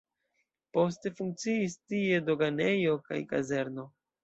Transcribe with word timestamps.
Poste 0.77 1.11
funkciis 1.19 1.77
tie 1.93 2.23
doganejo 2.31 2.99
kaj 3.11 3.23
kazerno. 3.37 3.89